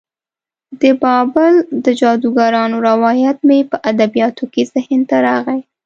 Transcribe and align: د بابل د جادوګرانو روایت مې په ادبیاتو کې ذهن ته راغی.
د 0.81 0.83
بابل 1.01 1.53
د 1.85 1.87
جادوګرانو 1.99 2.77
روایت 2.89 3.37
مې 3.47 3.59
په 3.71 3.77
ادبیاتو 3.91 4.43
کې 4.53 4.63
ذهن 4.73 5.01
ته 5.09 5.15
راغی. 5.27 5.59